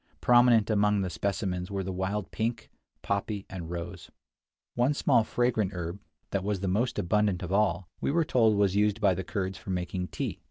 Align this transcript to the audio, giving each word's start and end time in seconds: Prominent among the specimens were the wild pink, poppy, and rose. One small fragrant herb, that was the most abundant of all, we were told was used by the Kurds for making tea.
Prominent 0.19 0.71
among 0.71 1.01
the 1.01 1.11
specimens 1.11 1.69
were 1.69 1.83
the 1.83 1.91
wild 1.93 2.31
pink, 2.31 2.71
poppy, 3.03 3.45
and 3.51 3.69
rose. 3.69 4.09
One 4.73 4.95
small 4.95 5.23
fragrant 5.23 5.73
herb, 5.75 5.99
that 6.31 6.43
was 6.43 6.61
the 6.61 6.67
most 6.67 6.97
abundant 6.97 7.43
of 7.43 7.51
all, 7.53 7.87
we 7.99 8.09
were 8.09 8.25
told 8.25 8.57
was 8.57 8.75
used 8.75 8.99
by 8.99 9.13
the 9.13 9.23
Kurds 9.23 9.59
for 9.59 9.69
making 9.69 10.07
tea. 10.07 10.39